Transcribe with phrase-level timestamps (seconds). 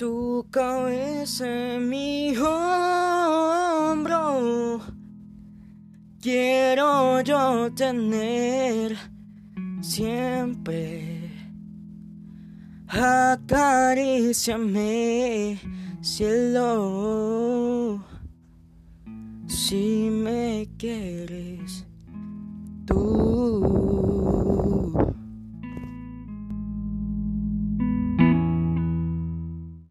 [0.00, 4.16] Tu cabeza en mi hombro.
[6.22, 8.96] Quiero yo tener
[9.82, 11.30] siempre.
[12.88, 15.60] Acaríciame,
[16.00, 18.02] cielo.
[19.48, 21.84] Si me quieres,
[22.86, 23.19] tú.